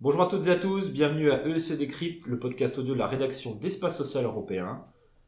[0.00, 3.06] Bonjour à toutes et à tous, bienvenue à ESE Décrypte, le podcast audio de la
[3.06, 4.84] rédaction d'Espace Social Européen.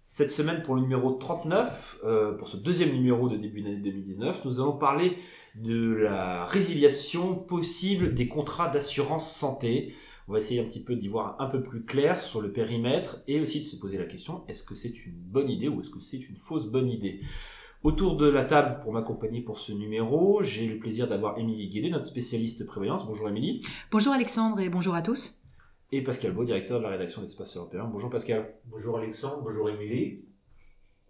[0.07, 4.45] Cette semaine, pour le numéro 39, euh, pour ce deuxième numéro de début d'année 2019,
[4.45, 5.17] nous allons parler
[5.55, 9.95] de la résiliation possible des contrats d'assurance santé.
[10.29, 13.23] On va essayer un petit peu d'y voir un peu plus clair sur le périmètre
[13.29, 15.91] et aussi de se poser la question, est-ce que c'est une bonne idée ou est-ce
[15.91, 17.21] que c'est une fausse bonne idée?
[17.83, 21.91] Autour de la table pour m'accompagner pour ce numéro, j'ai le plaisir d'avoir Émilie Guédé,
[21.91, 23.05] notre spécialiste prévoyance.
[23.05, 23.61] Bonjour Émilie.
[23.91, 25.43] Bonjour Alexandre et bonjour à tous.
[25.91, 27.91] Et Pascal Beau, directeur de la rédaction d'Espace Européen.
[27.91, 28.55] Bonjour Pascal.
[28.67, 30.21] Bonjour Alexandre, bonjour Émilie.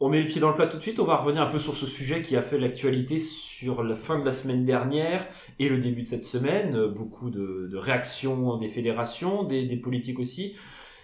[0.00, 1.58] On met le pied dans le plat tout de suite, on va revenir un peu
[1.58, 5.68] sur ce sujet qui a fait l'actualité sur la fin de la semaine dernière et
[5.68, 6.86] le début de cette semaine.
[6.86, 10.56] Beaucoup de, réactions des fédérations, des, des politiques aussi.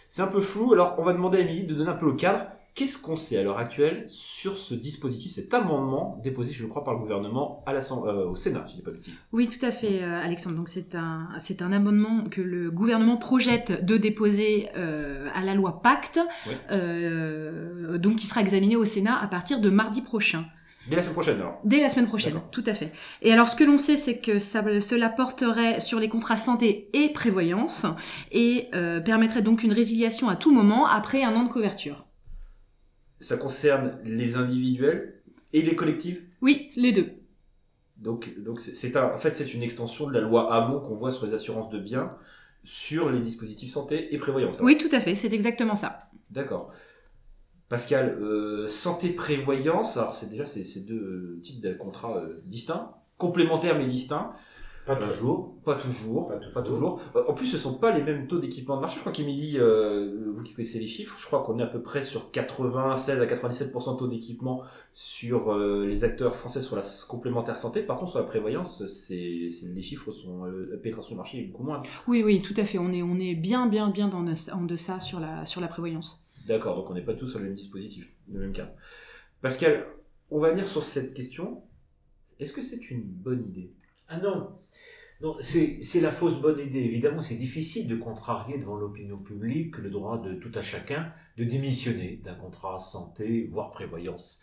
[0.09, 2.15] C'est un peu flou, alors on va demander à Émilie de donner un peu le
[2.15, 2.47] cadre.
[2.79, 6.95] Qu'est-ce qu'on sait à l'heure actuelle sur ce dispositif, cet amendement déposé, je crois, par
[6.95, 9.73] le gouvernement à euh, au Sénat, si je dis pas de bêtises Oui, tout à
[9.73, 10.55] fait, euh, Alexandre.
[10.55, 15.57] Donc c'est un, c'est un amendement que le gouvernement projette de déposer euh, à la
[15.57, 16.21] loi Pacte,
[16.71, 20.45] donc qui sera examiné au Sénat à partir de mardi prochain.
[20.89, 22.93] Dès la semaine prochaine, alors Dès la semaine prochaine, tout à fait.
[23.23, 26.91] Et alors, ce que l'on sait, c'est que ça, cela porterait sur les contrats santé
[26.93, 27.87] et prévoyance
[28.31, 28.69] et
[29.05, 32.05] permettrait donc une résiliation à tout moment après un an de couverture
[33.21, 35.21] ça concerne les individuels
[35.53, 37.09] et les collectifs Oui, les deux.
[37.97, 41.27] Donc, donc c'est en fait c'est une extension de la loi Hamon qu'on voit sur
[41.27, 42.17] les assurances de biens
[42.65, 44.59] sur les dispositifs santé et prévoyance.
[44.61, 45.99] Oui, tout à fait, c'est exactement ça.
[46.31, 46.73] D'accord.
[47.69, 53.77] Pascal, euh, santé prévoyance, alors c'est déjà ces deux types de contrats euh, distincts, complémentaires
[53.79, 54.33] mais distincts.
[54.89, 55.55] Pas toujours.
[55.65, 56.33] Pas toujours.
[56.55, 57.03] Pas toujours.
[57.15, 58.97] Euh, en plus, ce sont pas les mêmes taux d'équipement de marché.
[58.97, 61.83] Je crois qu'Emilie, euh, vous qui connaissez les chiffres, je crois qu'on est à peu
[61.83, 64.63] près sur 96 à 97% de taux d'équipement
[64.95, 67.83] sur euh, les acteurs français sur la complémentaire santé.
[67.83, 71.65] Par contre, sur la prévoyance, c'est, les chiffres sont, la pénétration du marché est beaucoup
[71.65, 71.81] moins.
[72.07, 72.79] Oui, oui, tout à fait.
[72.79, 76.25] On est, on est bien, bien, bien dans, en deçà sur la, sur la prévoyance.
[76.47, 76.77] D'accord.
[76.77, 78.73] Donc, on n'est pas tous sur le même dispositif, le même cas.
[79.43, 79.85] Pascal,
[80.31, 81.63] on va venir sur cette question.
[82.41, 83.75] Est-ce que c'est une bonne idée?
[84.09, 84.59] Ah non,
[85.41, 86.81] c'est la fausse bonne idée.
[86.81, 91.45] Évidemment, c'est difficile de contrarier devant l'opinion publique le droit de tout à chacun de
[91.45, 94.41] démissionner d'un contrat santé, voire prévoyance.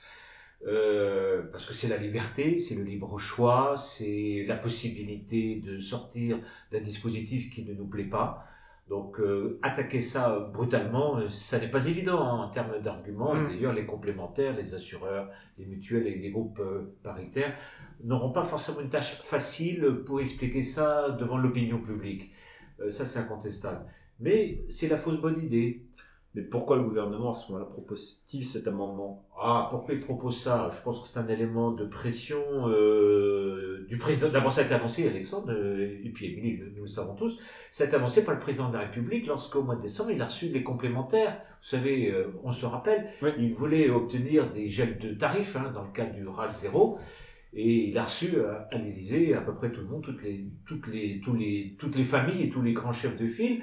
[0.67, 6.39] Euh, parce que c'est la liberté, c'est le libre choix, c'est la possibilité de sortir
[6.71, 8.45] d'un dispositif qui ne nous plaît pas.
[8.87, 13.33] Donc euh, attaquer ça brutalement, euh, ça n'est pas évident hein, en termes d'arguments.
[13.33, 13.47] Mm.
[13.47, 17.55] D'ailleurs, les complémentaires, les assureurs, les mutuelles et les groupes euh, paritaires
[18.03, 22.31] n'auront pas forcément une tâche facile pour expliquer ça devant l'opinion publique.
[22.91, 23.85] ça, c'est incontestable.
[24.19, 25.87] Mais c'est la fausse bonne idée.
[26.35, 29.25] Mais pourquoi le gouvernement à ce moment-là propose-t-il cet amendement?
[29.41, 30.69] Ah, pourquoi il propose ça?
[30.69, 34.27] Je pense que c'est un élément de pression euh, du président.
[34.27, 37.39] D'abord, ça a été annoncé, Alexandre, euh, et puis Émilie, nous le savons tous,
[37.71, 40.21] ça a été annoncé par le président de la République lorsqu'au mois de décembre, il
[40.21, 41.39] a reçu les complémentaires.
[41.61, 43.07] Vous savez, euh, on se rappelle,
[43.39, 46.99] il voulait obtenir des gels de tarifs hein, dans le cadre du RAL 0.
[47.57, 50.87] Et il a reçu à l'Élysée à peu près tout le monde, toutes les, toutes
[50.87, 53.61] les, tous les, toutes les familles et tous les grands chefs de file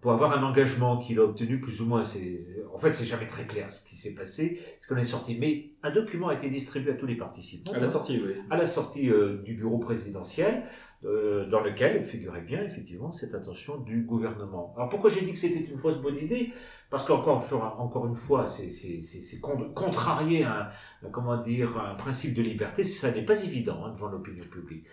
[0.00, 2.04] pour avoir un engagement qu'il a obtenu plus ou moins.
[2.04, 5.36] C'est, en fait, c'est jamais très clair ce qui s'est passé, ce qu'on est sorti.
[5.38, 7.72] Mais un document a été distribué à tous les participants.
[7.72, 8.34] À la sortie, oui.
[8.50, 10.64] À la sortie euh, du bureau présidentiel,
[11.04, 14.74] euh, dans lequel figurait bien effectivement cette intention du gouvernement.
[14.76, 16.52] Alors pourquoi j'ai dit que c'était une fausse bonne idée?
[16.90, 17.40] Parce qu'encore
[17.78, 20.68] encore une fois, c'est, c'est, c'est, contrarier un,
[21.12, 24.86] comment dire un principe de liberté, ça n'est pas évident hein, devant l'opinion publique.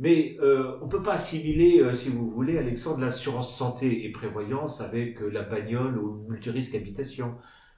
[0.00, 4.80] Mais euh, on peut pas assimiler, euh, si vous voulez, Alexandre, l'assurance santé et prévoyance
[4.80, 7.34] avec euh, la bagnole ou le multirisque habitation.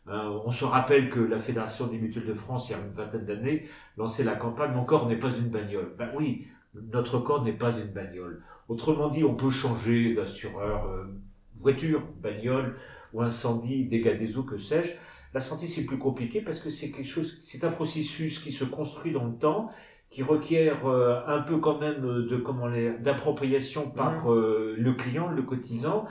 [0.06, 2.92] Hein, on se rappelle que la Fédération des mutuelles de France, il y a une
[2.92, 3.66] vingtaine d'années,
[3.96, 5.94] lançait la campagne «Mon corps n'est pas une bagnole».
[5.98, 8.40] Ben oui, notre corps n'est pas une bagnole.
[8.68, 11.06] Autrement dit, on peut changer d'assureur euh,
[11.58, 12.76] voiture, bagnole
[13.12, 14.92] ou incendie, dégâts des eaux, que sais-je.
[15.34, 18.64] La santé, c'est plus compliqué parce que c'est quelque chose, c'est un processus qui se
[18.64, 19.70] construit dans le temps
[20.12, 22.70] qui requiert euh, un peu quand même de comment
[23.00, 26.06] d'appropriation par euh, le client, le cotisant.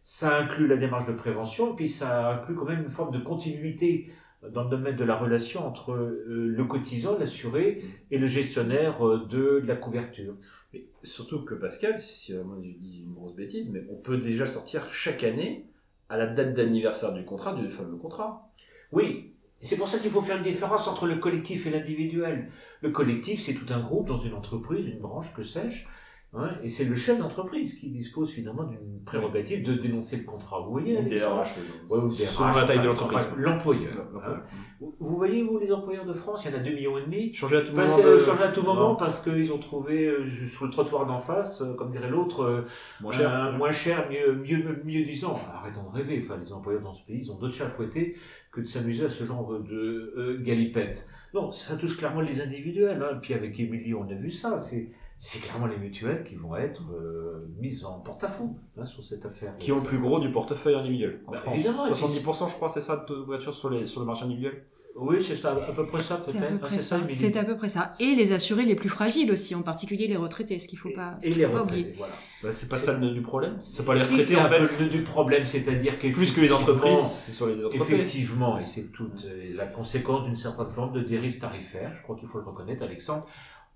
[0.00, 3.20] Ça inclut la démarche de prévention, et puis ça inclut quand même une forme de
[3.22, 4.10] continuité
[4.50, 9.62] dans le domaine de la relation entre euh, le cotisant, l'assuré, et le gestionnaire de
[9.64, 10.34] la couverture.
[10.72, 14.46] Mais surtout que Pascal, si moi je dis une grosse bêtise, mais on peut déjà
[14.46, 15.66] sortir chaque année
[16.08, 18.50] à la date d'anniversaire du contrat du fameux contrat.
[18.90, 22.50] Oui, c'est pour ça qu'il faut faire une différence entre le collectif et l'individuel.
[22.80, 25.86] Le collectif, c'est tout un groupe dans une entreprise, une branche, que sais-je,
[26.34, 30.60] Hein, et c'est le chef d'entreprise qui dispose finalement d'une prérogative de dénoncer le contrat.
[30.60, 31.56] Vous voyez, ou DRH,
[31.90, 33.26] ouais, ou selon la taille de l'entreprise.
[33.36, 33.92] L'employeur.
[34.24, 34.40] Hein.
[34.80, 37.34] Vous voyez, vous, les employeurs de France, il y en a 2 millions et demi.
[37.34, 38.18] Changer à tout moment.
[38.18, 41.74] Changer à tout moment parce qu'ils ont trouvé euh, sur le trottoir d'en face, euh,
[41.74, 42.62] comme dirait l'autre, euh,
[43.02, 45.38] moins cher, moins cher, mieux, mieux, mieux disant.
[45.54, 46.22] Arrêtons de rêver.
[46.24, 48.16] Enfin, les employeurs dans ce pays, ils ont d'autres chats à fouetter
[48.50, 51.06] que de s'amuser à ce genre de euh, galipette.
[51.34, 53.02] Non, ça touche clairement les individuels.
[53.02, 53.18] Hein.
[53.20, 54.58] Puis avec Émilie, on a vu ça.
[54.58, 54.90] C'est
[55.24, 59.56] c'est clairement les mutuelles qui vont être euh, mises en porte-à-faux hein, sur cette affaire.
[59.60, 61.60] Qui ont le plus gros du portefeuille individuel en bah, France.
[61.60, 64.64] 70% je crois, c'est ça, de voitures sur, les, sur le marché individuel?
[64.96, 66.26] Oui, c'est ça, à peu près ça peut-être.
[66.26, 67.94] C'est à, peu près ça.
[68.00, 71.16] Et les assurés les plus fragiles aussi, en particulier les retraités, ce qu'il faut pas,
[71.22, 72.12] et les retraités, Voilà.
[72.42, 73.58] Bah, c'est pas ça le nœud du problème.
[73.60, 74.66] C'est pas les retraités si, en fait.
[74.66, 77.80] C'est le nœud du problème, c'est-à-dire que plus que les entreprises, c'est sur les entreprises.
[77.80, 81.92] Effectivement, et c'est toute euh, la conséquence d'une certaine forme de dérive tarifaire.
[81.94, 83.28] Je crois qu'il faut le reconnaître, Alexandre.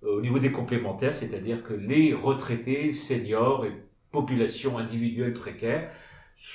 [0.04, 3.72] Euh, au niveau des complémentaires, c'est-à-dire que les retraités, seniors et
[4.12, 5.90] populations individuelles précaires,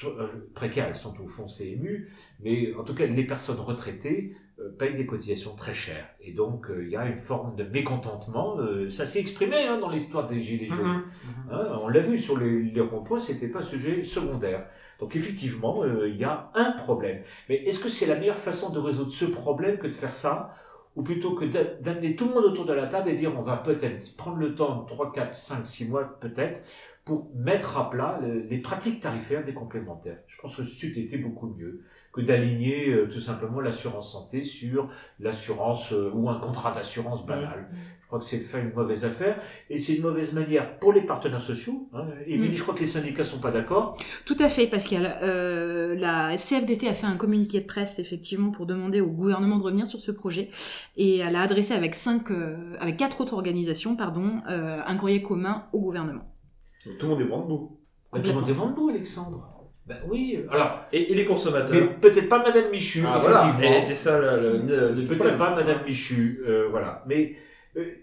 [0.03, 2.07] euh, précaires, elles sont au fond CMU,
[2.39, 6.07] mais en tout cas les personnes retraitées euh, payent des cotisations très chères.
[6.21, 8.57] Et donc il y a une forme de mécontentement,
[8.91, 11.01] ça s'est exprimé hein, dans l'histoire des Gilets jaunes.
[11.01, 11.51] Mhm.
[11.51, 14.67] Hein, on l'a vu sur les, les ronds-points, c'était pas sujet secondaire.
[14.99, 17.23] Donc effectivement, il y a un problème.
[17.49, 20.53] Mais est-ce que c'est la meilleure façon de résoudre ce problème que de faire ça
[20.95, 21.45] ou plutôt que
[21.81, 24.55] d'amener tout le monde autour de la table et dire on va peut-être prendre le
[24.55, 26.61] temps, 3, 4, 5, 6 mois peut-être,
[27.05, 30.19] pour mettre à plat les pratiques tarifaires des complémentaires.
[30.27, 31.81] Je pense que c'eût été beaucoup mieux
[32.13, 34.89] que d'aligner euh, tout simplement l'assurance santé sur
[35.19, 37.69] l'assurance euh, ou un contrat d'assurance banal
[38.11, 39.37] crois que c'est fait une mauvaise affaire
[39.69, 41.87] et c'est une mauvaise manière pour les partenaires sociaux.
[41.93, 42.07] Hein.
[42.27, 42.55] Émilie, mm.
[42.55, 43.97] je crois que les syndicats sont pas d'accord.
[44.25, 48.65] Tout à fait, que euh, la CFDT a fait un communiqué de presse effectivement pour
[48.65, 50.49] demander au gouvernement de revenir sur ce projet
[50.97, 55.21] et elle a adressé avec cinq, euh, avec quatre autres organisations, pardon, euh, un courrier
[55.21, 56.35] commun au gouvernement.
[56.83, 57.79] tout le monde est vent debout.
[58.11, 59.47] Bah, tout le monde est vent debout, Alexandre.
[59.87, 60.37] Ben oui.
[60.51, 63.51] Alors, et, les consommateurs Peut-être pas Madame Michu, ah, effectivement.
[63.57, 63.77] Voilà.
[63.77, 64.61] Et c'est ça le,
[64.93, 67.03] le, Peut-être pas Madame Michu, euh, voilà.
[67.07, 67.35] Mais
[67.77, 67.95] euh,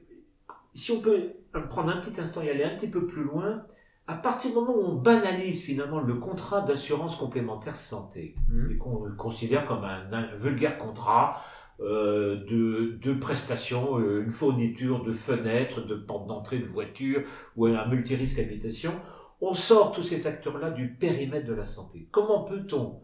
[0.74, 1.32] si on peut
[1.68, 3.64] prendre un petit instant et aller un petit peu plus loin,
[4.06, 8.70] à partir du moment où on banalise finalement le contrat d'assurance complémentaire santé mmh.
[8.70, 11.42] et qu'on le considère comme un, vulgaire contrat
[11.80, 17.22] euh, de, de prestations, euh, une fourniture de fenêtres, de portes d'entrée de voiture
[17.56, 18.92] ou un multirisque habitation,
[19.40, 22.08] on sort tous ces acteurs-là du périmètre de la santé.
[22.10, 23.02] Comment peut-on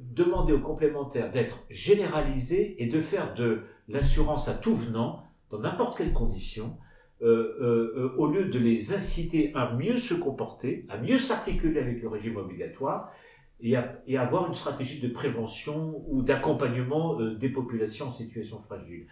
[0.00, 5.22] demander aux complémentaires d'être généralisés et de faire de l'assurance à tout venant
[5.52, 6.78] dans n'importe quelle condition,
[7.20, 11.78] euh, euh, euh, au lieu de les inciter à mieux se comporter, à mieux s'articuler
[11.78, 13.12] avec le régime obligatoire
[13.60, 19.06] et à, avoir une stratégie de prévention ou d'accompagnement des populations en situation fragile.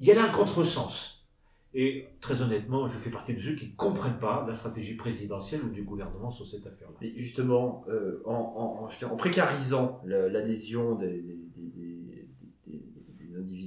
[0.00, 1.26] Il y a là un contresens.
[1.74, 5.60] Et très honnêtement, je fais partie de ceux qui ne comprennent pas la stratégie présidentielle
[5.64, 7.08] ou du gouvernement sur cette affaire-là.
[7.16, 7.84] Justement,
[8.24, 11.22] en, en, précarisant l'adhésion des,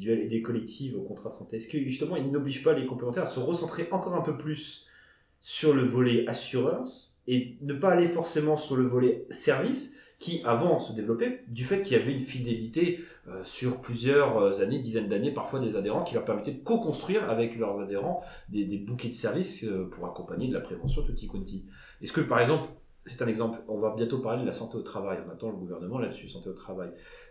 [0.10, 3.28] et des collectives au contrat santé Est-ce que justement il n'oblige pas les complémentaires à
[3.28, 4.86] se recentrer encore un peu plus
[5.40, 10.80] sur le volet assurance et ne pas aller forcément sur le volet service qui avant
[10.80, 15.08] se développait du fait qu'il y avait une fidélité euh, sur plusieurs euh, années, dizaines
[15.08, 19.14] d'années, parfois des adhérents qui leur permettaient de co-construire avec leurs adhérents des, bouquets de
[19.14, 21.66] services euh, pour accompagner de la prévention tutti quanti.
[22.02, 22.68] Est-ce que par exemple
[23.08, 23.60] c'est un exemple.
[23.68, 25.20] On va bientôt parler de la santé au travail.
[25.28, 26.90] On attend le gouvernement là-dessus, santé au travail.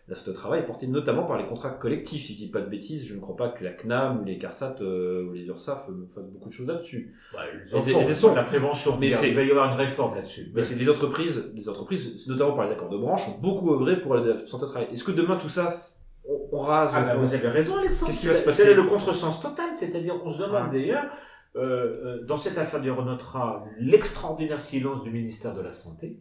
[0.08, 2.26] La santé au travail est portée notamment par les contrats collectifs.
[2.26, 4.38] Si je dis pas de bêtises, je ne crois pas que la CNAM ou les
[4.38, 7.14] CARSAT euh, ou les URSAF euh, fassent beaucoup de choses là-dessus.
[7.32, 7.40] Bah,
[7.72, 8.96] ils sont la prévention.
[8.98, 10.50] Mais il va y avoir une réforme là-dessus.
[10.54, 14.00] Mais c'est les entreprises, les entreprises, notamment par les accords de branche, ont beaucoup œuvré
[14.00, 14.88] pour la santé au travail.
[14.92, 15.68] Est-ce que demain tout ça,
[16.52, 18.10] on, rase ah, bah, Vous avez raison, Alexandre.
[18.10, 19.70] Qu'est-ce qui va se passer C'est le contresens total.
[19.74, 21.06] C'est-à-dire, on se demande d'ailleurs
[21.56, 26.20] euh, dans cette affaire du renotera l'extraordinaire silence du ministère de la Santé.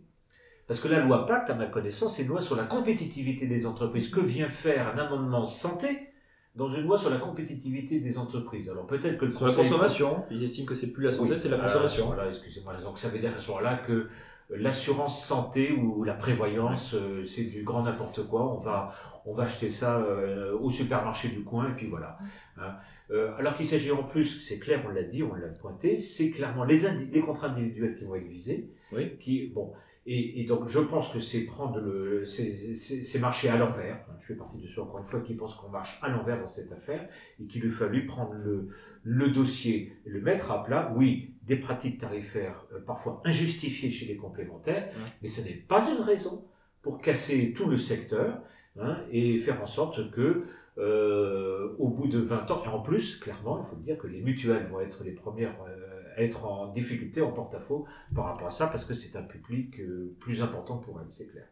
[0.68, 3.66] Parce que la loi Pacte, à ma connaissance, c'est une loi sur la compétitivité des
[3.66, 4.10] entreprises.
[4.10, 6.10] Que vient faire un amendement santé
[6.56, 8.68] dans une loi sur la compétitivité des entreprises?
[8.70, 11.50] Alors peut-être que le Sur la consommation, ils estiment que c'est plus la santé, c'est
[11.50, 12.08] la consommation.
[12.08, 12.74] Voilà, excusez-moi.
[12.78, 14.08] Donc ça veut dire à ce moment-là que
[14.50, 18.54] l'assurance santé ou la prévoyance, euh, c'est du grand n'importe quoi.
[18.54, 18.90] On va,
[19.26, 22.18] on va acheter ça euh, au supermarché du coin et puis voilà.
[22.58, 22.76] Hein.
[23.12, 26.30] Euh, alors qu'il s'agit en plus, c'est clair, on l'a dit, on l'a pointé, c'est
[26.32, 28.72] clairement les, les contrats individuels qui vont être visés.
[28.92, 29.18] Oui.
[29.20, 29.74] Qui, bon,
[30.08, 34.06] et, et, donc, je pense que c'est prendre le, c'est marcher à l'envers.
[34.20, 36.48] Je fais partie de ceux, encore une fois, qui pensent qu'on marche à l'envers dans
[36.48, 37.10] cette affaire
[37.42, 38.68] et qu'il lui fallu prendre le,
[39.04, 40.94] le dossier et le mettre à plat.
[40.96, 44.90] Oui, des pratiques tarifaires euh, parfois injustifiées chez les complémentaires,
[45.22, 46.46] mais ce n'est pas une raison
[46.82, 48.42] pour casser tout le secteur
[48.80, 50.44] hein, et faire en sorte que
[50.78, 54.22] euh, au bout de 20 ans, et en plus, clairement, il faut dire que les
[54.22, 58.68] mutuelles vont être les premières euh, être en difficulté, en porte-à-faux par rapport à ça,
[58.68, 59.82] parce que c'est un public
[60.20, 61.46] plus important pour elle, c'est clair.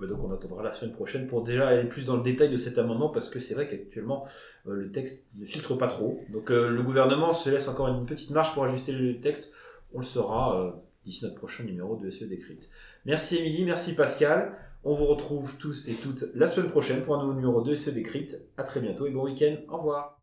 [0.00, 2.56] Ben donc on attendra la semaine prochaine pour déjà aller plus dans le détail de
[2.56, 4.28] cet amendement parce que c'est vrai qu'actuellement
[4.64, 6.18] le texte ne filtre pas trop.
[6.30, 9.50] Donc le gouvernement se laisse encore une petite marge pour ajuster le texte.
[9.92, 12.68] On le saura d'ici notre prochain numéro de SE décrypte.
[13.06, 14.52] Merci Émilie, merci Pascal.
[14.84, 17.90] On vous retrouve tous et toutes la semaine prochaine pour un nouveau numéro de SE
[17.90, 18.36] décrypte.
[18.56, 19.56] À très bientôt et bon week-end.
[19.68, 20.16] Au revoir.